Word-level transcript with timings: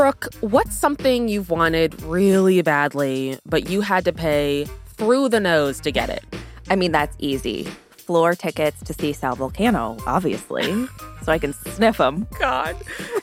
Brooke, 0.00 0.32
what's 0.40 0.74
something 0.74 1.28
you've 1.28 1.50
wanted 1.50 2.00
really 2.04 2.62
badly, 2.62 3.38
but 3.44 3.68
you 3.68 3.82
had 3.82 4.02
to 4.06 4.14
pay 4.14 4.64
through 4.86 5.28
the 5.28 5.40
nose 5.40 5.78
to 5.80 5.92
get 5.92 6.08
it? 6.08 6.24
I 6.70 6.76
mean, 6.76 6.90
that's 6.90 7.14
easy. 7.18 7.64
Floor 7.90 8.34
tickets 8.34 8.82
to 8.84 8.94
see 8.94 9.12
Sal 9.12 9.36
Vulcano, 9.36 10.02
obviously, 10.06 10.64
so 11.22 11.32
I 11.32 11.38
can 11.38 11.52
sniff 11.52 11.98
him. 12.00 12.26
God. 12.38 12.76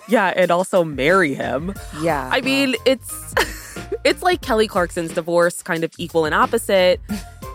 Yeah, 0.07 0.27
and 0.35 0.51
also 0.51 0.83
marry 0.83 1.33
him. 1.33 1.73
Yeah. 1.99 2.29
I 2.31 2.41
mean, 2.41 2.75
it's 2.85 3.33
it's 4.03 4.21
like 4.21 4.41
Kelly 4.41 4.67
Clarkson's 4.67 5.15
divorce, 5.15 5.63
kind 5.63 5.83
of 5.83 5.91
equal 5.97 6.25
and 6.25 6.35
opposite. 6.35 7.01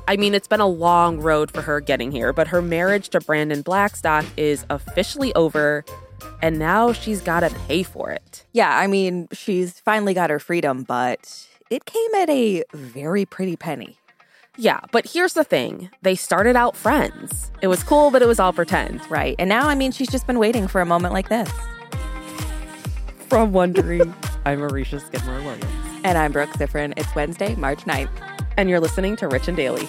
I 0.09 0.16
mean, 0.16 0.34
it's 0.34 0.48
been 0.48 0.59
a 0.59 0.66
long 0.66 1.20
road 1.20 1.52
for 1.52 1.62
her 1.62 1.80
getting 1.80 2.11
here, 2.11 2.32
but 2.32 2.48
her 2.48 2.61
marriage 2.61 3.11
to 3.11 3.20
Brandon 3.20 3.62
Blackstock 3.62 4.25
is 4.36 4.66
officially 4.69 5.33
over, 5.34 5.84
and 6.42 6.59
now 6.59 6.92
she's 6.92 7.20
got 7.20 7.41
to 7.41 7.51
pay 7.69 7.84
for 7.84 8.10
it. 8.10 8.45
Yeah, 8.52 8.77
I 8.77 8.88
mean, 8.88 9.28
she's 9.33 9.78
finally 9.80 10.12
got 10.12 10.28
her 10.28 10.41
freedom, 10.41 10.83
but 10.83 11.46
it 11.70 11.84
came 11.87 12.14
at 12.16 12.28
a 12.28 12.64
very 12.74 13.24
pretty 13.24 13.56
penny. 13.56 13.96
Yeah, 14.59 14.80
but 14.91 15.06
here's 15.06 15.33
the 15.33 15.45
thing 15.45 15.88
they 16.02 16.14
started 16.14 16.56
out 16.56 16.77
friends. 16.77 17.50
It 17.62 17.69
was 17.69 17.83
cool, 17.83 18.10
but 18.10 18.20
it 18.20 18.27
was 18.27 18.38
all 18.38 18.52
pretend. 18.52 19.00
Right. 19.10 19.34
And 19.38 19.48
now, 19.48 19.69
I 19.69 19.74
mean, 19.74 19.92
she's 19.92 20.10
just 20.10 20.27
been 20.27 20.38
waiting 20.38 20.69
for 20.69 20.83
a 20.83 20.86
moment 20.86 21.14
like 21.14 21.30
this. 21.30 21.50
From 23.28 23.52
Wondery, 23.52 24.12
I'm 24.45 24.59
Aricia 24.59 25.00
Skidmore 25.00 25.41
Williams. 25.41 25.64
And 26.05 26.19
I'm 26.19 26.33
Brooke 26.33 26.50
Siffrinn. 26.50 26.92
It's 26.98 27.14
Wednesday, 27.14 27.55
March 27.55 27.84
9th. 27.84 28.11
And 28.59 28.69
you're 28.69 28.80
listening 28.80 29.16
to 29.16 29.28
Rich 29.28 29.48
and 29.48 29.56
Daily. 29.56 29.88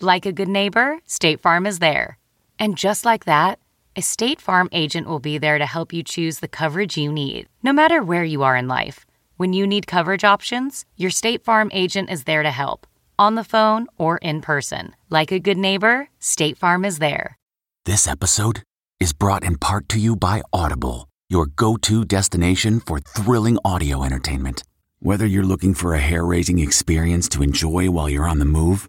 like 0.00 0.26
a 0.26 0.32
good 0.32 0.48
neighbor, 0.48 0.98
State 1.06 1.40
Farm 1.40 1.66
is 1.66 1.80
there. 1.80 2.18
And 2.58 2.76
just 2.76 3.04
like 3.04 3.24
that, 3.24 3.58
a 3.96 4.02
State 4.02 4.40
Farm 4.40 4.68
agent 4.70 5.08
will 5.08 5.18
be 5.18 5.38
there 5.38 5.58
to 5.58 5.66
help 5.66 5.92
you 5.92 6.02
choose 6.02 6.38
the 6.38 6.48
coverage 6.48 6.96
you 6.96 7.10
need, 7.10 7.48
no 7.62 7.72
matter 7.72 8.02
where 8.02 8.24
you 8.24 8.42
are 8.42 8.56
in 8.56 8.68
life. 8.68 9.04
When 9.36 9.52
you 9.52 9.66
need 9.66 9.86
coverage 9.86 10.24
options, 10.24 10.84
your 10.96 11.10
State 11.10 11.44
Farm 11.44 11.70
agent 11.72 12.10
is 12.10 12.24
there 12.24 12.42
to 12.42 12.50
help, 12.50 12.86
on 13.18 13.34
the 13.34 13.44
phone 13.44 13.86
or 13.96 14.18
in 14.18 14.40
person. 14.40 14.94
Like 15.10 15.32
a 15.32 15.40
good 15.40 15.58
neighbor, 15.58 16.08
State 16.20 16.58
Farm 16.58 16.84
is 16.84 16.98
there. 16.98 17.36
This 17.84 18.06
episode 18.06 18.62
is 19.00 19.12
brought 19.12 19.42
in 19.42 19.56
part 19.58 19.88
to 19.90 19.98
you 19.98 20.14
by 20.14 20.42
Audible, 20.52 21.08
your 21.28 21.46
go 21.46 21.76
to 21.76 22.04
destination 22.04 22.80
for 22.80 23.00
thrilling 23.00 23.58
audio 23.64 24.04
entertainment. 24.04 24.62
Whether 25.00 25.26
you're 25.26 25.44
looking 25.44 25.74
for 25.74 25.94
a 25.94 26.00
hair 26.00 26.24
raising 26.24 26.58
experience 26.58 27.28
to 27.30 27.42
enjoy 27.42 27.90
while 27.90 28.08
you're 28.08 28.28
on 28.28 28.40
the 28.40 28.44
move, 28.44 28.88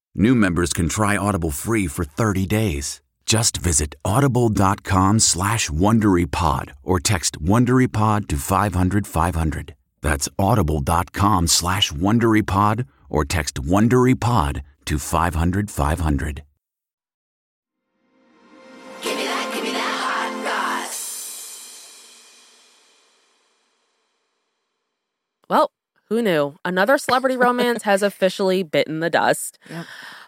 New 0.13 0.35
members 0.35 0.73
can 0.73 0.89
try 0.89 1.15
Audible 1.15 1.51
free 1.51 1.87
for 1.87 2.03
30 2.03 2.45
days. 2.45 3.01
Just 3.25 3.57
visit 3.57 3.95
audible.com 4.03 5.19
slash 5.19 5.69
WonderyPod 5.69 6.73
or 6.83 6.99
text 6.99 7.41
WonderyPod 7.41 8.27
to 8.27 8.35
500, 8.35 9.07
500. 9.07 9.75
That's 10.01 10.27
audible.com 10.37 11.47
slash 11.47 11.91
WonderyPod 11.93 12.87
or 13.09 13.23
text 13.23 13.55
WonderyPod 13.55 14.61
to 14.85 14.97
500, 14.99 15.71
500. 15.71 16.43
Give 19.01 19.15
me 19.15 19.23
that, 19.25 19.51
give 19.53 19.63
me 19.63 19.71
that 19.71 19.79
hot 19.79 20.89
Well, 25.49 25.71
who 26.11 26.21
knew? 26.21 26.57
Another 26.65 26.97
celebrity 26.97 27.37
romance 27.37 27.83
has 27.83 28.03
officially 28.03 28.63
bitten 28.63 28.99
the 28.99 29.09
dust. 29.09 29.57
Yep. 29.69 29.85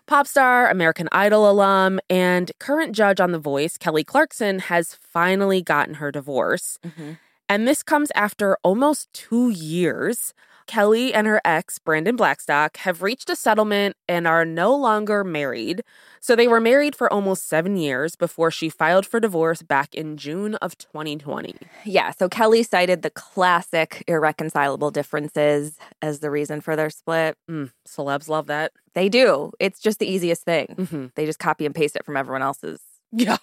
Pop 0.08 0.28
star, 0.28 0.70
American 0.70 1.10
Idol 1.12 1.52
alum, 1.52 2.00
and 2.10 2.54
current 2.58 2.96
judge 2.96 3.20
on 3.20 3.34
The 3.34 3.38
Voice, 3.38 3.78
Kelly 3.78 4.06
Clarkson, 4.06 4.60
has 4.60 4.94
finally 4.96 5.62
gotten 5.62 5.96
her 5.96 6.10
divorce. 6.10 6.80
Mm-hmm. 6.86 7.12
And 7.50 7.68
this 7.68 7.84
comes 7.84 8.14
after 8.16 8.58
almost 8.64 9.12
two 9.12 9.50
years. 9.50 10.34
Kelly 10.66 11.13
and 11.13 11.28
her 11.28 11.41
ex, 11.46 11.79
Brandon 11.79 12.16
Blackstock, 12.16 12.78
have 12.78 13.01
reached 13.01 13.29
a 13.29 13.35
settlement 13.35 13.96
and 14.07 14.28
are 14.28 14.46
no 14.46 14.75
longer 14.75 15.24
married. 15.24 15.84
So 16.19 16.35
they 16.35 16.47
were 16.47 16.62
married 16.62 16.96
for 16.96 17.12
almost 17.12 17.47
seven 17.47 17.75
years 17.75 18.16
before 18.16 18.50
she 18.50 18.69
filed 18.69 19.06
for 19.06 19.19
divorce 19.19 19.62
back 19.62 19.94
in 19.94 20.16
June 20.16 20.56
of 20.56 20.78
2020. 20.78 21.56
Yeah, 21.84 22.12
so 22.12 22.29
Kelly 22.29 22.63
cited 22.63 23.02
the 23.02 23.09
classic 23.09 24.03
irreconcilable 24.07 24.91
differences 24.91 25.78
as 26.02 26.19
the 26.19 26.31
reason 26.31 26.62
for 26.62 26.75
their 26.75 26.90
split. 26.90 27.38
Mm, 27.50 27.72
celebs 27.88 28.29
love 28.29 28.47
that. 28.47 28.72
They 28.94 29.09
do. 29.09 29.52
It's 29.59 29.79
just 29.79 30.00
the 30.00 30.07
easiest 30.07 30.44
thing. 30.44 30.75
Mm-hmm. 30.78 31.06
They 31.16 31.25
just 31.25 31.40
copy 31.40 31.66
and 31.66 31.75
paste 31.75 31.96
it 31.96 32.06
from 32.06 32.16
everyone 32.16 32.41
else's. 32.41 32.79
Yeah. 33.12 33.38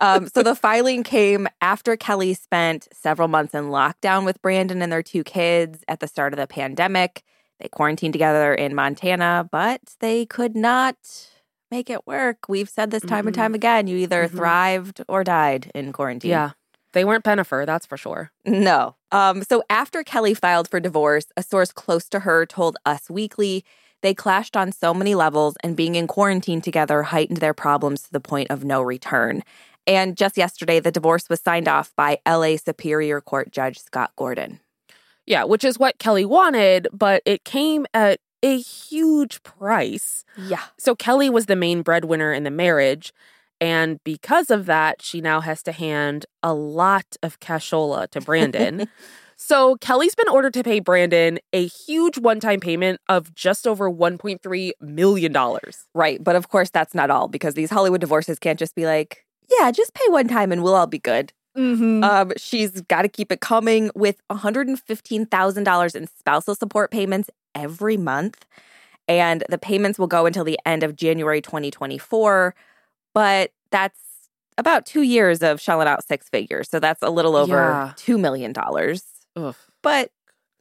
Um, 0.00 0.28
so 0.28 0.42
the 0.42 0.54
filing 0.54 1.02
came 1.02 1.46
after 1.60 1.96
Kelly 1.96 2.34
spent 2.34 2.88
several 2.92 3.28
months 3.28 3.54
in 3.54 3.64
lockdown 3.64 4.24
with 4.24 4.40
Brandon 4.42 4.82
and 4.82 4.92
their 4.92 5.02
two 5.02 5.24
kids 5.24 5.84
at 5.88 6.00
the 6.00 6.08
start 6.08 6.32
of 6.32 6.38
the 6.38 6.46
pandemic. 6.46 7.22
They 7.60 7.68
quarantined 7.68 8.12
together 8.14 8.52
in 8.52 8.74
Montana, 8.74 9.48
but 9.50 9.80
they 10.00 10.26
could 10.26 10.56
not 10.56 10.96
make 11.70 11.88
it 11.90 12.06
work. 12.06 12.48
We've 12.48 12.68
said 12.68 12.90
this 12.90 13.02
time 13.02 13.20
mm-hmm. 13.20 13.28
and 13.28 13.34
time 13.34 13.54
again. 13.54 13.86
You 13.86 13.96
either 13.98 14.26
mm-hmm. 14.26 14.36
thrived 14.36 15.04
or 15.08 15.24
died 15.24 15.70
in 15.74 15.92
quarantine. 15.92 16.30
Yeah. 16.30 16.50
They 16.92 17.04
weren't 17.04 17.24
Bennifer, 17.24 17.66
that's 17.66 17.86
for 17.86 17.96
sure. 17.96 18.30
No. 18.44 18.94
Um, 19.10 19.42
so 19.42 19.64
after 19.68 20.04
Kelly 20.04 20.32
filed 20.32 20.68
for 20.68 20.78
divorce, 20.78 21.26
a 21.36 21.42
source 21.42 21.72
close 21.72 22.08
to 22.10 22.20
her 22.20 22.46
told 22.46 22.76
Us 22.86 23.10
Weekly 23.10 23.64
they 24.04 24.14
clashed 24.14 24.54
on 24.54 24.70
so 24.70 24.92
many 24.92 25.14
levels, 25.14 25.54
and 25.62 25.74
being 25.74 25.94
in 25.94 26.06
quarantine 26.06 26.60
together 26.60 27.02
heightened 27.02 27.38
their 27.38 27.54
problems 27.54 28.02
to 28.02 28.12
the 28.12 28.20
point 28.20 28.50
of 28.50 28.62
no 28.62 28.82
return. 28.82 29.42
And 29.86 30.14
just 30.14 30.36
yesterday, 30.36 30.78
the 30.78 30.92
divorce 30.92 31.30
was 31.30 31.40
signed 31.40 31.68
off 31.68 31.90
by 31.96 32.18
LA 32.28 32.56
Superior 32.56 33.22
Court 33.22 33.50
Judge 33.50 33.80
Scott 33.80 34.12
Gordon. 34.14 34.60
Yeah, 35.24 35.44
which 35.44 35.64
is 35.64 35.78
what 35.78 35.98
Kelly 35.98 36.26
wanted, 36.26 36.86
but 36.92 37.22
it 37.24 37.44
came 37.44 37.86
at 37.94 38.20
a 38.42 38.58
huge 38.58 39.42
price. 39.42 40.22
Yeah. 40.36 40.60
So 40.76 40.94
Kelly 40.94 41.30
was 41.30 41.46
the 41.46 41.56
main 41.56 41.80
breadwinner 41.80 42.30
in 42.30 42.44
the 42.44 42.50
marriage. 42.50 43.10
And 43.58 44.04
because 44.04 44.50
of 44.50 44.66
that, 44.66 45.00
she 45.00 45.22
now 45.22 45.40
has 45.40 45.62
to 45.62 45.72
hand 45.72 46.26
a 46.42 46.52
lot 46.52 47.16
of 47.22 47.40
cashola 47.40 48.10
to 48.10 48.20
Brandon. 48.20 48.86
So 49.36 49.76
Kelly's 49.76 50.14
been 50.14 50.28
ordered 50.28 50.54
to 50.54 50.62
pay 50.62 50.80
Brandon 50.80 51.38
a 51.52 51.66
huge 51.66 52.18
one 52.18 52.40
time 52.40 52.60
payment 52.60 53.00
of 53.08 53.34
just 53.34 53.66
over 53.66 53.90
$1.3 53.90 54.70
million. 54.80 55.36
Right. 55.94 56.22
But 56.22 56.36
of 56.36 56.48
course, 56.48 56.70
that's 56.70 56.94
not 56.94 57.10
all 57.10 57.28
because 57.28 57.54
these 57.54 57.70
Hollywood 57.70 58.00
divorces 58.00 58.38
can't 58.38 58.58
just 58.58 58.74
be 58.74 58.86
like, 58.86 59.24
yeah, 59.58 59.70
just 59.70 59.94
pay 59.94 60.08
one 60.08 60.28
time 60.28 60.52
and 60.52 60.62
we'll 60.62 60.74
all 60.74 60.86
be 60.86 60.98
good. 60.98 61.32
Mm-hmm. 61.56 62.02
Um, 62.02 62.32
she's 62.36 62.80
got 62.82 63.02
to 63.02 63.08
keep 63.08 63.30
it 63.30 63.40
coming 63.40 63.90
with 63.94 64.16
$115,000 64.30 65.94
in 65.94 66.06
spousal 66.06 66.54
support 66.54 66.90
payments 66.90 67.30
every 67.54 67.96
month. 67.96 68.44
And 69.06 69.44
the 69.50 69.58
payments 69.58 69.98
will 69.98 70.06
go 70.06 70.26
until 70.26 70.44
the 70.44 70.58
end 70.64 70.82
of 70.82 70.96
January 70.96 71.40
2024. 71.40 72.54
But 73.12 73.52
that's 73.70 73.98
about 74.56 74.86
two 74.86 75.02
years 75.02 75.42
of 75.42 75.60
shelling 75.60 75.86
out 75.88 76.04
six 76.06 76.28
figures. 76.28 76.68
So 76.70 76.80
that's 76.80 77.02
a 77.02 77.10
little 77.10 77.36
over 77.36 77.56
Yeah. 77.56 77.92
$2 77.96 78.18
million. 78.18 78.54
Ugh. 79.36 79.56
But 79.82 80.10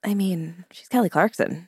I 0.04 0.14
mean, 0.14 0.66
she's 0.72 0.88
Kelly 0.88 1.10
Clarkson. 1.10 1.68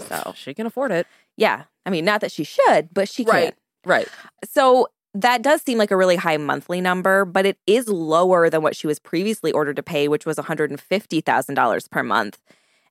So 0.00 0.32
she 0.36 0.54
can 0.54 0.66
afford 0.66 0.92
it. 0.92 1.06
yeah, 1.36 1.64
I 1.84 1.90
mean, 1.90 2.04
not 2.04 2.20
that 2.20 2.32
she 2.32 2.44
should, 2.44 2.88
but 2.92 3.08
she 3.08 3.24
can. 3.24 3.34
Right. 3.34 3.54
Right. 3.84 4.08
So 4.44 4.88
that 5.14 5.42
does 5.42 5.62
seem 5.62 5.78
like 5.78 5.90
a 5.90 5.96
really 5.96 6.16
high 6.16 6.36
monthly 6.36 6.80
number, 6.80 7.24
but 7.24 7.46
it 7.46 7.58
is 7.66 7.88
lower 7.88 8.50
than 8.50 8.62
what 8.62 8.76
she 8.76 8.86
was 8.86 8.98
previously 8.98 9.52
ordered 9.52 9.76
to 9.76 9.82
pay, 9.82 10.08
which 10.08 10.26
was 10.26 10.36
$150,000 10.36 11.90
per 11.90 12.02
month. 12.02 12.38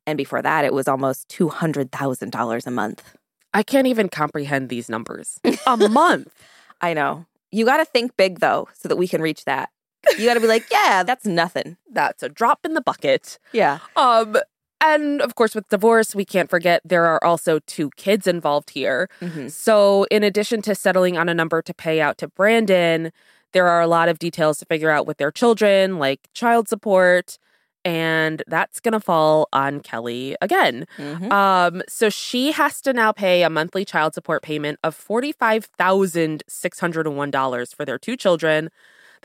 And 0.08 0.18
before 0.18 0.42
that, 0.42 0.66
it 0.66 0.74
was 0.74 0.88
almost 0.88 1.28
$200,000 1.30 2.68
a 2.68 2.72
month. 2.72 3.16
I 3.54 3.64
can't 3.64 3.88
even 3.88 4.10
comprehend 4.10 4.70
these 4.70 4.90
numbers. 4.90 5.40
A 5.68 5.78
month. 5.78 6.34
I 6.82 6.94
know. 6.94 7.26
You 7.52 7.64
got 7.64 7.78
to 7.78 7.86
think 7.86 8.18
big, 8.18 8.40
though, 8.40 8.68
so 8.74 8.90
that 8.90 8.98
we 8.98 9.08
can 9.08 9.22
reach 9.22 9.46
that. 9.46 9.70
You 10.18 10.26
got 10.26 10.36
to 10.36 10.40
be 10.40 10.48
like, 10.48 10.66
yeah, 10.72 11.04
that's 11.04 11.26
nothing. 11.26 11.78
That's 11.92 12.22
a 12.24 12.30
drop 12.30 12.66
in 12.66 12.74
the 12.74 12.82
bucket. 12.82 13.40
Yeah. 13.52 13.80
Um, 13.96 14.36
and 14.82 15.22
of 15.22 15.36
course, 15.36 15.56
with 15.56 15.68
divorce, 15.70 16.14
we 16.14 16.26
can't 16.26 16.50
forget 16.50 16.82
there 16.86 17.06
are 17.06 17.24
also 17.24 17.60
two 17.66 17.90
kids 17.96 18.28
involved 18.28 18.70
here. 18.72 19.10
Mhm. 19.22 19.50
So, 19.50 20.06
in 20.12 20.24
addition 20.24 20.62
to 20.64 20.76
settling 20.76 21.18
on 21.18 21.30
a 21.30 21.34
number 21.34 21.62
to 21.62 21.74
pay 21.74 22.02
out 22.02 22.18
to 22.20 22.28
Brandon, 22.28 23.12
there 23.54 23.68
are 23.68 23.82
a 23.82 23.88
lot 23.88 24.10
of 24.10 24.20
details 24.20 24.60
to 24.60 24.66
figure 24.66 24.92
out 24.92 25.08
with 25.08 25.18
their 25.18 25.32
children, 25.32 25.98
like 25.98 26.28
child 26.34 26.68
support, 26.68 27.38
and 27.86 28.44
that's 28.48 28.80
going 28.80 28.92
to 28.94 29.00
fall 29.00 29.48
on 29.54 29.80
Kelly 29.80 30.36
again. 30.42 30.86
Mhm. 30.98 31.32
Um, 31.32 31.82
so 31.88 32.10
she 32.10 32.52
has 32.52 32.82
to 32.82 32.94
now 32.94 33.12
pay 33.12 33.44
a 33.44 33.50
monthly 33.50 33.86
child 33.86 34.14
support 34.14 34.42
payment 34.44 34.80
of 34.84 34.94
forty-five 34.94 35.66
thousand 35.78 36.44
six 36.48 36.80
hundred 36.80 37.08
and 37.08 37.16
one 37.16 37.32
dollars 37.32 37.72
for 37.74 37.86
their 37.86 37.98
two 38.00 38.18
children. 38.18 38.70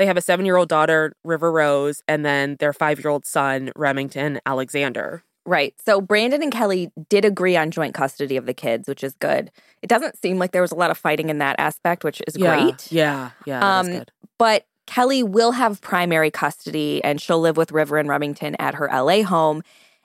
They 0.00 0.06
have 0.06 0.16
a 0.16 0.22
seven-year-old 0.22 0.70
daughter, 0.70 1.12
River 1.24 1.52
Rose, 1.52 2.02
and 2.08 2.24
then 2.24 2.56
their 2.58 2.72
five-year-old 2.72 3.26
son, 3.26 3.70
Remington 3.76 4.40
Alexander. 4.46 5.22
Right. 5.44 5.74
So 5.84 6.00
Brandon 6.00 6.42
and 6.42 6.50
Kelly 6.50 6.90
did 7.10 7.26
agree 7.26 7.54
on 7.54 7.70
joint 7.70 7.92
custody 7.92 8.38
of 8.38 8.46
the 8.46 8.54
kids, 8.54 8.88
which 8.88 9.04
is 9.04 9.14
good. 9.16 9.50
It 9.82 9.88
doesn't 9.88 10.16
seem 10.16 10.38
like 10.38 10.52
there 10.52 10.62
was 10.62 10.72
a 10.72 10.74
lot 10.74 10.90
of 10.90 10.96
fighting 10.96 11.28
in 11.28 11.36
that 11.38 11.56
aspect, 11.58 12.02
which 12.02 12.22
is 12.26 12.38
great. 12.38 12.90
Yeah, 12.90 13.32
yeah, 13.44 13.78
Um, 13.80 13.88
good. 13.88 14.10
But 14.38 14.64
Kelly 14.86 15.22
will 15.22 15.52
have 15.52 15.82
primary 15.82 16.30
custody 16.30 17.04
and 17.04 17.20
she'll 17.20 17.38
live 17.40 17.58
with 17.58 17.70
River 17.70 17.98
and 17.98 18.08
Remington 18.08 18.56
at 18.58 18.76
her 18.76 18.88
LA 18.90 19.22
home. 19.22 19.62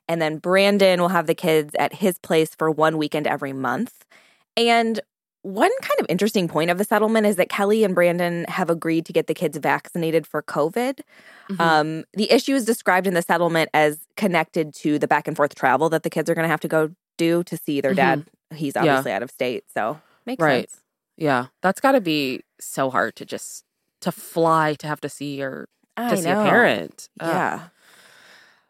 And 0.09 0.21
then 0.21 0.39
Brandon 0.39 1.00
will 1.00 1.07
have 1.07 1.25
the 1.25 1.36
kids 1.36 1.74
at 1.80 1.94
his 1.94 2.19
place 2.19 2.53
for 2.53 2.69
one 2.69 2.98
weekend 2.98 3.27
every 3.27 3.53
month. 3.53 4.06
And 4.57 5.00
one 5.45 5.69
kind 5.81 6.00
of 6.00 6.06
interesting 6.09 6.47
point 6.47 6.71
of 6.71 6.77
the 6.80 6.83
settlement 6.83 7.27
is 7.27 7.36
that 7.36 7.50
Kelly 7.50 7.83
and 7.83 7.94
Brandon 7.94 8.45
have 8.47 8.69
agreed 8.69 9.06
to 9.06 9.13
get 9.13 9.27
the 9.27 9.33
kids 9.36 9.57
vaccinated 9.57 10.25
for 10.25 10.42
COVID. 10.42 11.01
Mhm. 11.51 11.59
Um, 11.59 12.03
the 12.13 12.31
issue 12.31 12.56
is 12.56 12.65
described 12.65 13.06
in 13.06 13.13
the 13.13 13.21
settlement 13.21 13.69
as 13.74 14.00
connected 14.18 14.74
to 14.75 14.97
the 14.97 15.07
back 15.07 15.27
and 15.27 15.38
forth 15.38 15.53
travel 15.53 15.89
that 15.89 16.01
the 16.03 16.09
kids 16.09 16.30
are 16.30 16.33
going 16.36 16.45
to 16.45 16.50
have 16.50 16.62
to 16.62 16.68
go 16.68 16.89
do 17.18 17.44
to 17.44 17.57
see 17.57 17.80
their 17.80 17.94
dad. 17.94 18.25
He's 18.53 18.74
Mm-hmm. 18.74 18.86
Yeah. 18.86 18.92
obviously 18.94 19.12
out 19.12 19.24
of 19.24 19.30
state, 19.31 19.63
so 19.74 20.00
makes 20.25 20.42
Right. 20.42 20.69
sense. 20.69 20.81
yeah, 21.18 21.45
that's 21.62 21.80
got 21.80 21.91
to 21.94 22.01
be 22.01 22.41
so 22.59 22.89
hard 22.89 23.15
to 23.18 23.25
just 23.25 23.63
to 24.01 24.12
fly 24.12 24.74
to 24.80 24.88
have 24.88 25.00
to 25.01 25.09
see 25.09 25.36
your 25.38 25.68
I 25.95 26.09
to 26.09 26.18
see 26.18 26.27
a 26.30 26.33
know. 26.33 26.44
parent. 26.44 27.07
Ugh. 27.19 27.62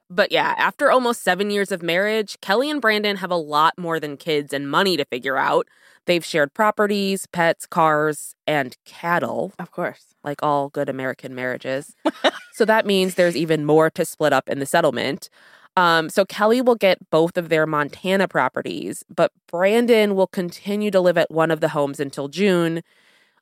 But 0.10 0.32
yeah, 0.32 0.54
after 0.58 0.92
almost 0.92 1.24
seven 1.24 1.50
years 1.50 1.72
of 1.72 1.82
marriage, 1.82 2.38
Kelly 2.42 2.70
and 2.70 2.80
Brandon 2.82 3.18
have 3.18 3.32
a 3.32 3.36
lot 3.36 3.74
more 3.78 4.00
than 4.00 4.18
kids 4.18 4.54
and 4.54 4.70
money 4.70 4.98
to 4.98 5.06
figure 5.06 5.38
out. 5.38 5.68
They've 6.06 6.24
shared 6.24 6.54
properties, 6.54 7.26
pets, 7.26 7.66
cars, 7.66 8.36
and 8.46 8.78
cattle, 8.86 9.54
Of 9.58 9.72
course. 9.72 10.14
like 10.24 10.44
all 10.44 10.70
good 10.70 10.88
American 10.90 11.34
marriages. 11.34 11.96
so 12.54 12.66
that 12.66 12.86
means 12.86 13.16
there's 13.16 13.36
even 13.36 13.66
more 13.66 13.90
to 13.92 14.06
split 14.06 14.32
up 14.32 14.48
in 14.48 14.60
the 14.60 14.68
settlement. 14.68 15.30
Um, 15.78 16.10
so 16.10 16.24
Kelly 16.24 16.62
will 16.62 16.76
get 16.76 17.10
both 17.10 17.36
of 17.38 17.50
their 17.50 17.66
Montana 17.66 18.28
properties, 18.28 19.04
but 19.14 19.32
Brandon 19.48 20.16
will 20.16 20.28
continue 20.28 20.92
to 20.92 21.02
live 21.02 21.18
at 21.18 21.32
one 21.32 21.50
of 21.52 21.60
the 21.60 21.70
homes 21.70 22.00
until 22.00 22.28
June, 22.28 22.82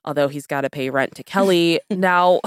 although 0.04 0.28
he's 0.28 0.46
got 0.46 0.62
to 0.62 0.70
pay 0.70 0.88
rent 0.88 1.14
to 1.16 1.22
Kelly. 1.22 1.80
now, 1.90 2.40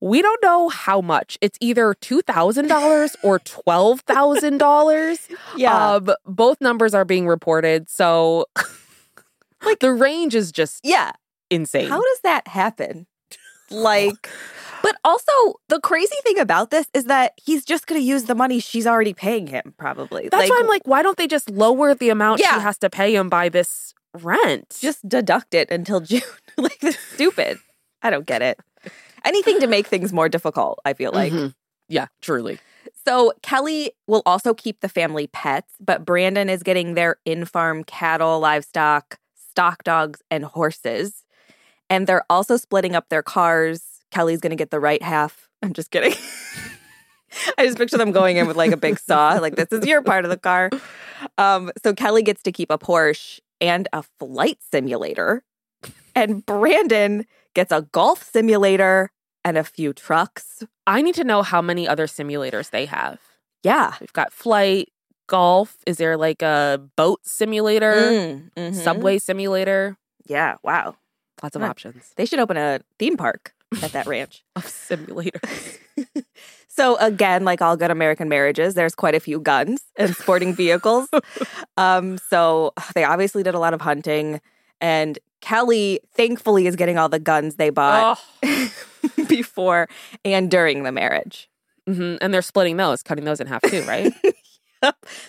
we 0.00 0.20
don't 0.22 0.42
know 0.42 0.68
how 0.68 1.00
much. 1.00 1.38
It's 1.40 1.56
either 1.60 1.94
$2,000 1.94 3.16
or 3.22 3.38
$12,000. 3.40 5.18
Um, 5.66 6.14
both 6.26 6.60
numbers 6.60 6.94
are 6.94 7.04
being 7.04 7.26
reported. 7.26 7.88
So, 7.88 8.46
like, 9.64 9.80
the 9.80 9.92
range 9.92 10.34
is 10.34 10.52
just 10.52 10.80
yeah. 10.84 11.12
insane. 11.50 11.88
How 11.88 12.00
does 12.00 12.20
that 12.22 12.46
happen? 12.48 13.06
Like, 13.70 14.28
but 14.82 14.96
also 15.02 15.32
the 15.68 15.80
crazy 15.80 16.16
thing 16.22 16.38
about 16.38 16.70
this 16.70 16.86
is 16.94 17.04
that 17.04 17.32
he's 17.42 17.64
just 17.64 17.86
going 17.86 18.00
to 18.00 18.06
use 18.06 18.24
the 18.24 18.34
money 18.34 18.60
she's 18.60 18.86
already 18.86 19.14
paying 19.14 19.46
him, 19.46 19.74
probably. 19.78 20.28
That's 20.30 20.48
why 20.50 20.58
I'm 20.60 20.68
like, 20.68 20.86
why 20.86 21.02
don't 21.02 21.16
they 21.16 21.26
just 21.26 21.50
lower 21.50 21.94
the 21.94 22.10
amount 22.10 22.40
Yeah. 22.40 22.54
she 22.54 22.60
has 22.60 22.78
to 22.78 22.90
pay 22.90 23.14
him 23.14 23.28
by 23.28 23.48
this 23.48 23.94
rent? 24.14 24.76
just 24.80 25.08
deduct 25.08 25.54
it 25.54 25.70
until 25.70 26.00
June. 26.00 26.20
like, 26.56 26.78
that's 26.80 26.98
stupid. 27.14 27.58
I 28.02 28.10
don't 28.10 28.26
get 28.26 28.42
it. 28.42 28.60
Anything 29.26 29.60
to 29.60 29.66
make 29.66 29.86
things 29.86 30.12
more 30.12 30.28
difficult, 30.28 30.78
I 30.84 30.94
feel 30.94 31.12
like. 31.12 31.32
Mhm. 31.32 31.54
yeah, 31.88 32.06
truly. 32.22 32.58
So 33.06 33.32
Kelly 33.42 33.92
will 34.06 34.22
also 34.26 34.54
keep 34.54 34.80
the 34.80 34.88
family 34.88 35.26
pets, 35.28 35.74
but 35.80 36.04
Brandon 36.04 36.48
is 36.48 36.62
getting 36.62 36.94
their 36.94 37.16
in-farm 37.24 37.84
cattle, 37.84 38.40
livestock, 38.40 39.18
stock 39.34 39.84
dogs, 39.84 40.22
and 40.30 40.44
horses. 40.44 41.24
And 41.90 42.06
they're 42.06 42.24
also 42.30 42.56
splitting 42.56 42.96
up 42.96 43.08
their 43.08 43.22
cars. 43.22 43.82
Kelly's 44.10 44.40
going 44.40 44.50
to 44.50 44.56
get 44.56 44.70
the 44.70 44.80
right 44.80 45.02
half. 45.02 45.48
I'm 45.62 45.72
just 45.72 45.90
kidding. 45.90 46.14
I 47.58 47.66
just 47.66 47.76
picture 47.78 47.98
them 47.98 48.12
going 48.12 48.36
in 48.38 48.46
with 48.46 48.56
like 48.56 48.72
a 48.72 48.76
big 48.76 48.98
saw, 48.98 49.34
like 49.34 49.56
this 49.56 49.68
is 49.70 49.86
your 49.86 50.02
part 50.02 50.24
of 50.24 50.30
the 50.30 50.36
car. 50.38 50.70
Um, 51.38 51.70
so 51.82 51.92
Kelly 51.94 52.22
gets 52.22 52.42
to 52.44 52.52
keep 52.52 52.70
a 52.70 52.78
Porsche 52.78 53.40
and 53.60 53.88
a 53.92 54.02
flight 54.18 54.58
simulator, 54.70 55.42
and 56.14 56.44
Brandon 56.46 57.26
gets 57.54 57.72
a 57.72 57.82
golf 57.92 58.22
simulator 58.22 59.10
and 59.46 59.56
a 59.56 59.62
few 59.62 59.92
trucks. 59.92 60.64
I 60.88 61.00
need 61.02 61.14
to 61.14 61.24
know 61.24 61.42
how 61.42 61.62
many 61.62 61.86
other 61.86 62.06
simulators 62.08 62.70
they 62.70 62.84
have. 62.86 63.20
Yeah, 63.62 63.94
We've 64.00 64.12
got 64.12 64.32
flight, 64.32 64.88
golf. 65.28 65.76
Is 65.86 65.96
there 65.98 66.16
like 66.16 66.42
a 66.42 66.82
boat 66.96 67.20
simulator, 67.24 67.94
Mm, 67.94 68.50
mhm. 68.56 68.74
subway 68.74 69.18
simulator? 69.18 69.96
Yeah, 70.26 70.56
wow. 70.64 70.96
Lots 71.42 71.54
of 71.54 71.62
Right. 71.62 71.70
options 71.70 72.12
They 72.16 72.26
should 72.26 72.40
open 72.40 72.56
a 72.56 72.80
theme 72.98 73.16
park 73.16 73.54
at 73.82 73.92
that 73.92 74.06
ranch. 74.06 74.42
of 74.56 74.66
simulators. 74.66 75.78
So 76.68 76.96
again, 76.96 77.42
like 77.46 77.62
all 77.62 77.74
good 77.74 77.90
American 77.90 78.28
marriages, 78.28 78.74
there's 78.74 78.94
quite 78.94 79.14
a 79.14 79.20
few 79.20 79.40
guns 79.40 79.80
and 79.96 80.14
sporting 80.14 80.52
vehicles. 80.54 81.08
Um, 81.78 82.18
so 82.30 82.72
they 82.94 83.04
obviously 83.04 83.42
did 83.42 83.54
a 83.54 83.58
lot 83.58 83.72
of 83.74 83.80
hunting, 83.82 84.40
and 84.80 85.18
Kelly 85.40 86.00
thankfully 86.14 86.66
is 86.66 86.74
getting 86.76 86.96
all 86.98 87.08
the 87.08 87.18
guns 87.18 87.56
they 87.56 87.68
bought 87.70 88.18
oh. 88.42 88.70
before 89.28 89.88
and 90.24 90.50
during 90.50 90.82
the 90.82 90.92
marriage. 90.92 91.48
hmm 91.86 92.16
And 92.20 92.32
they're 92.34 92.42
splitting 92.42 92.76
those, 92.76 93.02
cutting 93.02 93.24
those 93.24 93.40
in 93.40 93.46
half 93.46 93.62
too, 93.62 93.82
right? 93.82 94.12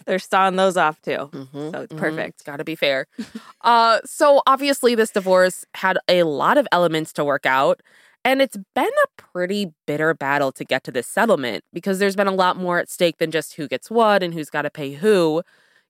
They're 0.05 0.19
sawing 0.19 0.55
those 0.55 0.77
off 0.77 1.01
too. 1.01 1.29
Mhm, 1.31 1.71
So 1.71 1.81
it's 1.81 1.93
mhm. 1.93 1.97
perfect. 1.97 2.29
It's 2.35 2.43
got 2.43 2.57
to 2.57 2.63
be 2.63 2.75
fair. 2.75 3.07
uh, 3.61 3.99
so 4.05 4.41
obviously, 4.45 4.93
this 4.93 5.09
divorce 5.11 5.65
had 5.75 5.97
a 6.07 6.23
lot 6.23 6.57
of 6.57 6.67
elements 6.71 7.11
to 7.13 7.23
work 7.25 7.45
out, 7.45 7.81
and 8.23 8.41
it's 8.41 8.57
been 8.75 8.85
a 8.85 9.21
pretty 9.21 9.71
bitter 9.87 10.13
battle 10.13 10.51
to 10.51 10.63
get 10.65 10.83
to 10.83 10.91
this 10.91 11.07
settlement 11.07 11.63
because 11.73 11.97
there's 11.97 12.15
been 12.15 12.27
a 12.27 12.31
lot 12.35 12.57
more 12.57 12.77
at 12.77 12.89
stake 12.89 13.17
than 13.17 13.31
just 13.31 13.53
who 13.55 13.67
gets 13.67 13.89
what 13.89 14.21
and 14.21 14.33
who's 14.33 14.49
got 14.49 14.63
to 14.63 14.69
pay 14.69 14.93
who. 14.93 15.41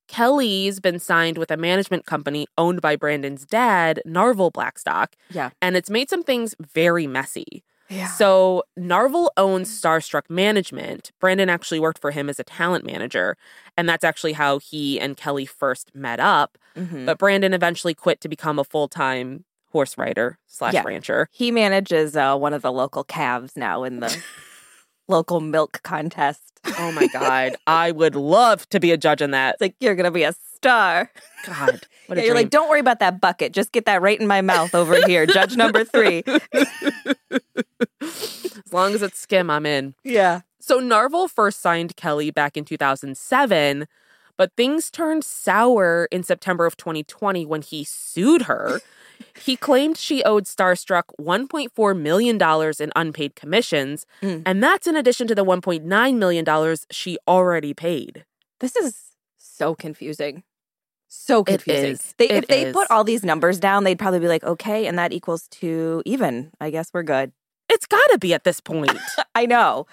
Kelly's 0.07 0.79
been 0.79 0.99
signed 0.99 1.37
with 1.37 1.51
a 1.51 1.57
management 1.57 2.05
company 2.05 2.47
owned 2.57 2.79
by 2.79 2.95
Brandon's 2.95 3.45
dad, 3.45 4.01
Narvel 4.07 4.53
Blackstock, 4.53 5.15
Yeah. 5.29 5.49
and 5.61 5.75
it's 5.75 5.89
made 5.89 6.09
some 6.09 6.23
things 6.23 6.55
very 6.73 7.07
messy. 7.07 7.63
Yeah. 7.89 8.07
So 8.07 8.63
Narvel 8.77 9.29
owns 9.37 9.69
Starstruck 9.81 10.29
Management. 10.29 11.11
Brandon 11.19 11.49
actually 11.49 11.79
worked 11.79 11.99
for 11.99 12.11
him 12.11 12.29
as 12.29 12.39
a 12.39 12.43
talent 12.43 12.85
manager, 12.85 13.37
and 13.77 13.87
that's 13.87 14.03
actually 14.03 14.33
how 14.33 14.59
he 14.59 14.99
and 14.99 15.15
Kelly 15.15 15.45
first 15.45 15.95
met 15.95 16.19
up. 16.19 16.57
Mhm. 16.75 17.05
But 17.05 17.17
Brandon 17.17 17.53
eventually 17.53 17.93
quit 17.93 18.19
to 18.21 18.27
become 18.29 18.59
a 18.59 18.63
full 18.63 18.87
time 18.87 19.45
horse 19.71 19.97
rider 19.97 20.37
slash 20.47 20.73
Yeah. 20.73 20.83
rancher. 20.85 21.29
he 21.31 21.51
manages 21.51 22.15
uh, 22.15 22.35
one 22.37 22.53
of 22.53 22.61
the 22.61 22.71
local 22.71 23.03
calves 23.03 23.55
now 23.57 23.83
in 23.83 23.99
the 23.99 24.07
local 25.07 25.39
milk 25.39 25.81
contest. 25.83 26.59
Oh 26.79 26.91
my 26.91 27.07
God. 27.07 27.55
I 27.67 27.91
would 27.91 28.15
love 28.15 28.67
to 28.69 28.79
be 28.79 28.91
a 28.91 28.97
judge 28.97 29.21
in 29.21 29.31
that. 29.31 29.55
It's 29.55 29.61
like 29.61 29.75
you're 29.79 29.95
gonna 29.95 30.11
be 30.11 30.23
a 30.23 30.33
star. 30.33 31.11
God. 31.45 31.85
Yeah, 32.09 32.23
you're 32.23 32.35
like, 32.35 32.51
don't 32.51 32.69
worry 32.69 32.79
about 32.79 32.99
that 32.99 33.19
bucket. 33.19 33.51
Just 33.51 33.73
get 33.73 33.85
that 33.85 34.01
right 34.01 34.17
in 34.17 34.27
my 34.27 34.39
mouth 34.39 34.73
over 34.73 34.95
here. 35.07 35.25
Judge 35.25 35.57
number 35.57 35.83
three. 35.83 36.23
as 38.01 38.71
long 38.71 38.93
as 38.93 39.01
it's 39.01 39.19
skim, 39.19 39.49
I'm 39.49 39.65
in. 39.65 39.93
Yeah. 40.05 40.41
So 40.61 40.79
Narvel 40.79 41.29
first 41.29 41.59
signed 41.59 41.97
Kelly 41.97 42.31
back 42.31 42.55
in 42.55 42.63
2007, 42.63 43.87
but 44.37 44.53
things 44.55 44.89
turned 44.89 45.25
sour 45.25 46.07
in 46.09 46.23
September 46.23 46.65
of 46.65 46.77
2020 46.77 47.45
when 47.45 47.61
he 47.61 47.83
sued 47.83 48.43
her. 48.43 48.79
He 49.39 49.55
claimed 49.55 49.97
she 49.97 50.23
owed 50.23 50.45
Starstruck 50.45 51.03
$1.4 51.19 51.99
million 51.99 52.37
in 52.79 52.91
unpaid 52.95 53.35
commissions, 53.35 54.05
Mm. 54.21 54.43
and 54.45 54.63
that's 54.63 54.87
in 54.87 54.95
addition 54.95 55.27
to 55.27 55.35
the 55.35 55.45
$1.9 55.45 56.17
million 56.17 56.75
she 56.91 57.17
already 57.27 57.73
paid. 57.73 58.25
This 58.59 58.75
is 58.75 59.01
so 59.37 59.75
confusing. 59.75 60.43
So 61.07 61.43
confusing. 61.43 61.97
They, 62.17 62.29
It 62.29 62.43
if 62.43 62.47
they 62.47 62.65
is. 62.65 62.73
put 62.73 62.89
all 62.91 63.03
these 63.03 63.23
numbers 63.23 63.59
down, 63.59 63.83
they'd 63.85 63.97
probably 63.99 64.19
be 64.19 64.27
like, 64.27 64.43
okay, 64.43 64.87
and 64.87 64.97
that 64.99 65.13
equals 65.13 65.47
to 65.61 66.01
even. 66.05 66.51
I 66.59 66.69
guess 66.69 66.89
we're 66.93 67.03
good. 67.03 67.31
It's 67.69 67.85
gotta 67.85 68.17
be 68.17 68.33
at 68.33 68.43
this 68.43 68.59
point. 68.59 68.97
I 69.35 69.45
know. 69.45 69.87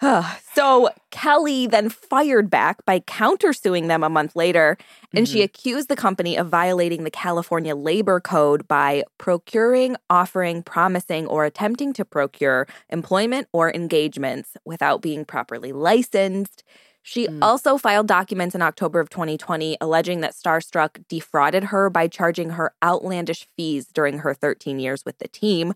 so 0.54 0.90
Kelly 1.10 1.66
then 1.66 1.88
fired 1.88 2.50
back 2.50 2.84
by 2.84 3.00
countersuing 3.00 3.88
them 3.88 4.02
a 4.02 4.10
month 4.10 4.36
later, 4.36 4.76
and 5.14 5.26
she 5.26 5.42
accused 5.42 5.88
the 5.88 5.96
company 5.96 6.36
of 6.36 6.48
violating 6.48 7.04
the 7.04 7.10
California 7.10 7.74
Labor 7.74 8.20
Code 8.20 8.68
by 8.68 9.04
procuring, 9.16 9.96
offering, 10.10 10.62
promising, 10.62 11.26
or 11.26 11.44
attempting 11.46 11.94
to 11.94 12.04
procure 12.04 12.66
employment 12.90 13.48
or 13.52 13.72
engagements 13.72 14.56
without 14.66 15.00
being 15.00 15.24
properly 15.24 15.72
licensed. 15.72 16.62
She 17.02 17.28
Mm. 17.28 17.38
also 17.40 17.78
filed 17.78 18.08
documents 18.08 18.54
in 18.54 18.62
October 18.62 18.98
of 18.98 19.08
2020 19.08 19.76
alleging 19.80 20.20
that 20.22 20.34
Starstruck 20.34 21.04
defrauded 21.08 21.64
her 21.64 21.88
by 21.88 22.08
charging 22.08 22.50
her 22.50 22.74
outlandish 22.82 23.48
fees 23.56 23.86
during 23.86 24.18
her 24.18 24.34
13 24.34 24.80
years 24.80 25.04
with 25.04 25.18
the 25.18 25.28
team. 25.28 25.74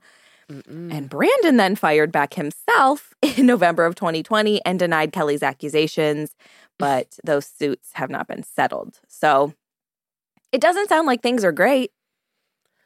Mm-mm. 0.50 0.92
And 0.92 1.08
Brandon 1.08 1.56
then 1.56 1.76
fired 1.76 2.10
back 2.10 2.34
himself 2.34 3.14
in 3.22 3.46
November 3.46 3.84
of 3.86 3.94
2020 3.94 4.64
and 4.64 4.78
denied 4.78 5.12
Kelly's 5.12 5.42
accusations, 5.42 6.34
but 6.78 7.18
those 7.24 7.46
suits 7.46 7.90
have 7.94 8.10
not 8.10 8.26
been 8.26 8.42
settled. 8.42 9.00
So 9.08 9.54
it 10.52 10.60
doesn't 10.60 10.88
sound 10.88 11.06
like 11.06 11.22
things 11.22 11.44
are 11.44 11.52
great. 11.52 11.92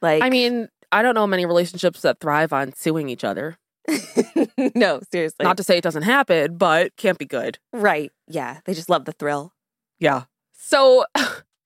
Like, 0.03 0.23
I 0.23 0.29
mean, 0.29 0.69
I 0.93 1.03
don't 1.03 1.15
know 1.15 1.27
many 1.27 1.47
relationships 1.47 2.03
that 2.03 2.21
thrive 2.21 2.53
on 2.53 2.75
suing 2.75 3.09
each 3.09 3.25
other. 3.25 3.57
no, 4.75 5.01
seriously. 5.11 5.45
Not 5.45 5.57
to 5.57 5.63
say 5.63 5.79
it 5.79 5.85
doesn't 5.85 6.03
happen, 6.03 6.57
but 6.57 6.97
can't 6.97 7.19
be 7.19 7.27
good. 7.27 7.59
right. 7.73 8.11
Yeah. 8.27 8.61
They 8.65 8.75
just 8.75 8.89
love 8.89 9.05
the 9.05 9.13
thrill. 9.13 9.53
Yeah. 9.99 10.25
So 10.53 11.05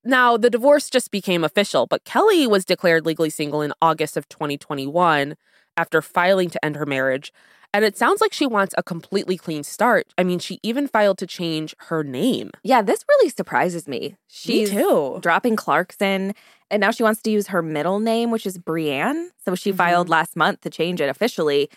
now 0.04 0.36
the 0.36 0.50
divorce 0.50 0.90
just 0.90 1.10
became 1.10 1.44
official, 1.44 1.86
but 1.86 2.04
Kelly 2.04 2.46
was 2.46 2.64
declared 2.64 3.06
legally 3.06 3.30
single 3.30 3.62
in 3.62 3.72
August 3.80 4.16
of 4.16 4.28
2021 4.28 5.36
after 5.78 6.02
filing 6.02 6.50
to 6.50 6.62
end 6.64 6.76
her 6.76 6.84
marriage. 6.84 7.32
And 7.74 7.84
it 7.84 7.96
sounds 7.98 8.20
like 8.22 8.32
she 8.32 8.46
wants 8.46 8.74
a 8.78 8.82
completely 8.82 9.36
clean 9.36 9.62
start. 9.62 10.06
I 10.16 10.24
mean, 10.24 10.38
she 10.38 10.58
even 10.62 10.88
filed 10.88 11.18
to 11.18 11.26
change 11.26 11.74
her 11.88 12.02
name. 12.02 12.50
Yeah, 12.62 12.80
this 12.82 13.04
really 13.08 13.28
surprises 13.28 13.86
me. 13.86 14.16
She's 14.26 14.70
too. 14.70 15.18
dropping 15.20 15.56
Clarkson, 15.56 16.34
and 16.70 16.80
now 16.80 16.90
she 16.90 17.02
wants 17.02 17.20
to 17.22 17.30
use 17.30 17.48
her 17.48 17.60
middle 17.62 18.00
name, 18.00 18.30
which 18.30 18.46
is 18.46 18.58
Brianne. 18.58 19.28
So 19.44 19.54
she 19.54 19.70
Mm-hmm. 19.70 19.76
filed 19.76 20.08
last 20.08 20.34
month 20.34 20.62
to 20.62 20.70
change 20.70 21.00
it 21.02 21.10
officially. 21.10 21.68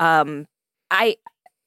Um, 0.00 0.46
I 0.90 1.16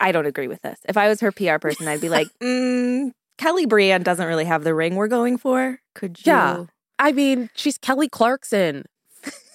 I 0.01 0.11
don't 0.11 0.25
agree 0.25 0.49
with 0.49 0.61
this. 0.61 0.79
If 0.87 0.97
I 0.97 1.07
was 1.07 1.21
her 1.21 1.31
PR 1.31 1.57
person, 1.57 1.87
I'd 1.87 2.01
be 2.01 2.09
like, 2.09 2.27
mm, 2.43 3.11
Kelly 3.37 3.65
Brianne 3.65 4.03
doesn't 4.03 4.27
really 4.27 4.45
have 4.45 4.65
the 4.65 4.73
ring 4.75 4.95
we're 4.95 5.07
going 5.07 5.37
for. 5.37 5.79
Could 5.95 6.19
you? 6.19 6.33
Yeah. 6.33 6.65
I 6.99 7.13
mean, 7.13 7.49
she's 7.55 7.77
Kelly 7.77 8.09
Clarkson, 8.09 8.83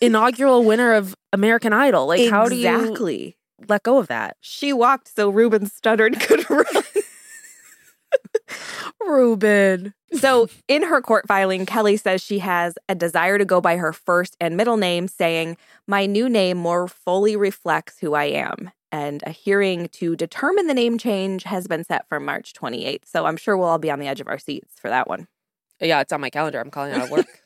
inaugural 0.00 0.64
winner 0.64 0.92
of 0.92 1.14
American 1.32 1.72
Idol. 1.72 2.06
Like, 2.06 2.30
how 2.30 2.48
do 2.48 2.54
you 2.54 2.68
exactly? 2.68 3.36
let 3.68 3.82
go 3.82 3.98
of 3.98 4.08
that? 4.08 4.36
She 4.40 4.72
walked 4.72 5.08
so 5.08 5.28
Ruben 5.28 5.66
Studdard 5.66 6.20
could 6.20 6.48
run. 6.50 6.84
Ruben. 9.00 9.94
So, 10.12 10.48
in 10.68 10.82
her 10.84 11.00
court 11.00 11.26
filing, 11.26 11.66
Kelly 11.66 11.96
says 11.96 12.22
she 12.22 12.38
has 12.38 12.74
a 12.88 12.94
desire 12.94 13.38
to 13.38 13.44
go 13.44 13.60
by 13.60 13.76
her 13.76 13.92
first 13.92 14.36
and 14.40 14.56
middle 14.56 14.76
name, 14.76 15.08
saying, 15.08 15.56
My 15.86 16.06
new 16.06 16.28
name 16.28 16.56
more 16.56 16.88
fully 16.88 17.36
reflects 17.36 17.98
who 17.98 18.14
I 18.14 18.24
am. 18.24 18.70
And 18.92 19.24
a 19.26 19.30
hearing 19.30 19.88
to 19.88 20.14
determine 20.14 20.68
the 20.68 20.74
name 20.74 20.98
change 20.98 21.42
has 21.44 21.66
been 21.66 21.82
set 21.82 22.08
for 22.08 22.20
March 22.20 22.52
28th. 22.52 23.06
So, 23.06 23.26
I'm 23.26 23.36
sure 23.36 23.56
we'll 23.56 23.68
all 23.68 23.78
be 23.78 23.90
on 23.90 23.98
the 23.98 24.06
edge 24.06 24.20
of 24.20 24.28
our 24.28 24.38
seats 24.38 24.74
for 24.78 24.88
that 24.88 25.08
one. 25.08 25.26
Yeah, 25.80 26.00
it's 26.00 26.12
on 26.12 26.20
my 26.20 26.30
calendar. 26.30 26.60
I'm 26.60 26.70
calling 26.70 26.92
out 26.92 27.02
of 27.02 27.10
work. 27.10 27.26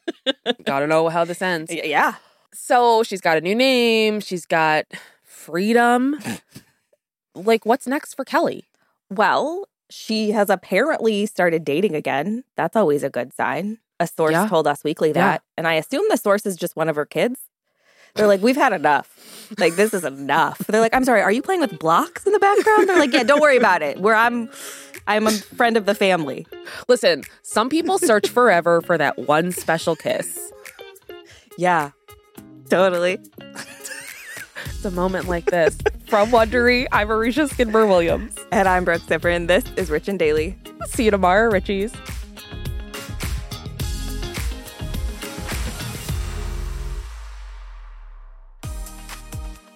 Gotta 0.65 0.87
know 0.87 1.09
how 1.09 1.25
this 1.25 1.43
ends. 1.53 1.73
Yeah. 1.73 2.15
So 2.53 3.03
she's 3.03 3.21
got 3.21 3.37
a 3.39 3.41
new 3.41 3.55
name. 3.55 4.21
She's 4.21 4.47
got 4.47 4.87
freedom. 5.25 6.17
like, 7.35 7.65
what's 7.67 7.87
next 7.87 8.15
for 8.15 8.25
Kelly? 8.25 8.69
Well, 9.11 9.67
she 9.91 10.33
has 10.33 10.51
apparently 10.51 11.27
started 11.27 11.65
dating 11.65 11.95
again. 11.95 12.45
That's 12.57 12.77
always 12.77 13.03
a 13.03 13.11
good 13.11 13.33
sign. 13.33 13.79
A 14.01 14.07
source 14.07 14.33
Yeah. 14.33 14.49
told 14.49 14.67
Us 14.67 14.85
Weekly 14.85 15.09
Yeah. 15.09 15.15
that. 15.15 15.43
And 15.57 15.67
I 15.67 15.75
assume 15.75 16.05
the 16.09 16.17
source 16.17 16.47
is 16.47 16.57
just 16.57 16.77
one 16.77 16.89
of 16.89 16.97
her 16.97 17.07
kids. 17.07 17.41
They're 18.15 18.27
like, 18.27 18.43
we've 18.43 18.57
had 18.57 18.73
enough. 18.73 19.15
Like, 19.59 19.77
this 19.77 19.95
is 19.95 20.05
enough. 20.05 20.59
They're 20.67 20.81
like, 20.81 20.95
I'm 20.95 21.05
sorry, 21.05 21.23
are 21.23 21.33
you 21.33 21.43
playing 21.43 21.61
with 21.61 21.79
blocks 21.79 22.27
in 22.27 22.33
the 22.33 22.39
background? 22.39 22.89
They're 22.89 22.99
like, 22.99 23.13
yeah, 23.13 23.23
don't 23.23 23.41
worry 23.41 23.57
about 23.57 23.83
it. 23.83 23.99
Where 24.01 24.15
I'm, 24.15 24.51
I'm 25.07 25.27
a 25.27 25.31
friend 25.31 25.77
of 25.77 25.87
the 25.87 25.95
family. 25.95 26.47
Listen, 26.89 27.23
some 27.43 27.69
people 27.69 27.99
search 27.99 28.29
forever 28.29 28.83
for 28.83 28.99
that 28.99 29.19
one 29.19 29.53
special 29.53 29.97
kiss. 29.97 30.53
Yeah, 31.57 31.93
totally. 32.69 33.19
It's 34.67 34.85
a 34.85 34.91
moment 34.91 35.29
like 35.29 35.47
this. 35.47 35.79
From 36.07 36.31
Wondery, 36.31 36.87
I'm 36.93 37.09
Aricia 37.09 37.49
Skidmore 37.49 37.87
Williams. 37.87 38.37
And 38.53 38.69
I'm 38.69 38.85
Brooke 38.85 39.03
Siffrinn. 39.03 39.47
This 39.47 39.65
is 39.77 39.91
Rich 39.91 40.09
and 40.09 40.19
Daily. 40.19 40.59
See 40.87 41.05
you 41.05 41.11
tomorrow, 41.11 41.51
Richies. 41.51 41.95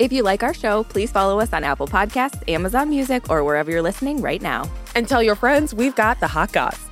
If 0.03 0.13
you 0.13 0.25
like 0.25 0.43
our 0.43 0.53
show, 0.53 0.83
please 0.83 1.13
follow 1.13 1.39
us 1.39 1.53
on 1.53 1.63
Apple 1.63 1.87
Podcasts, 1.87 2.43
Amazon 2.49 2.91
Music, 2.91 3.31
or 3.31 3.45
wherever 3.45 3.71
you're 3.71 3.83
listening 3.83 4.21
right 4.21 4.43
now. 4.43 4.69
And 4.97 5.07
tell 5.07 5.23
your 5.23 5.37
friends 5.37 5.73
we've 5.73 5.95
got 5.95 6.19
the 6.19 6.27
hot 6.27 6.51
goss. 6.51 6.92